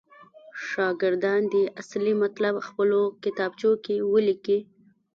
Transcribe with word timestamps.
شاګردان 0.67 1.41
دې 1.53 1.63
اصلي 1.81 2.13
مطلب 2.23 2.53
پخپلو 2.59 3.01
کتابچو 3.23 3.71
کې 3.83 3.95
ولیکي. 4.11 4.59